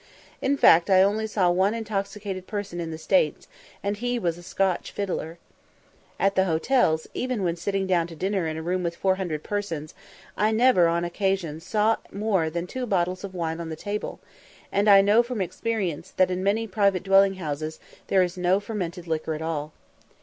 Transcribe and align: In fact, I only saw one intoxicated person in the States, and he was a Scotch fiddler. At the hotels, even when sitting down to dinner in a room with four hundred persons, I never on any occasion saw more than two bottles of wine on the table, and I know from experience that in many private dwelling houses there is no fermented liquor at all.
In 0.41 0.57
fact, 0.57 0.89
I 0.89 1.03
only 1.03 1.27
saw 1.27 1.51
one 1.51 1.75
intoxicated 1.75 2.47
person 2.47 2.79
in 2.81 2.89
the 2.89 2.97
States, 2.97 3.47
and 3.83 3.95
he 3.97 4.17
was 4.17 4.35
a 4.35 4.41
Scotch 4.41 4.89
fiddler. 4.91 5.37
At 6.19 6.33
the 6.33 6.45
hotels, 6.45 7.05
even 7.13 7.43
when 7.43 7.55
sitting 7.55 7.85
down 7.85 8.07
to 8.07 8.15
dinner 8.15 8.47
in 8.47 8.57
a 8.57 8.63
room 8.63 8.81
with 8.81 8.95
four 8.95 9.17
hundred 9.17 9.43
persons, 9.43 9.93
I 10.35 10.53
never 10.53 10.87
on 10.87 11.03
any 11.03 11.07
occasion 11.09 11.59
saw 11.59 11.97
more 12.11 12.49
than 12.49 12.65
two 12.65 12.87
bottles 12.87 13.23
of 13.23 13.35
wine 13.35 13.59
on 13.61 13.69
the 13.69 13.75
table, 13.75 14.19
and 14.71 14.89
I 14.89 15.01
know 15.01 15.21
from 15.21 15.39
experience 15.39 16.09
that 16.17 16.31
in 16.31 16.41
many 16.43 16.65
private 16.65 17.03
dwelling 17.03 17.35
houses 17.35 17.79
there 18.07 18.23
is 18.23 18.37
no 18.39 18.59
fermented 18.59 19.05
liquor 19.05 19.35
at 19.35 19.41
all. 19.43 19.71